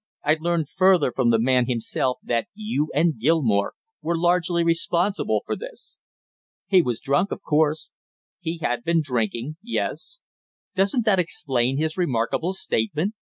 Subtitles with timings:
[0.25, 5.55] I learned further from the man himself that you and Gilmore were largely responsible for
[5.55, 5.95] this."
[6.65, 7.91] "He was drunk, of course."
[8.39, 10.19] "He had been drinking yes"
[10.75, 13.13] "Doesn't that explain his remarkable statement?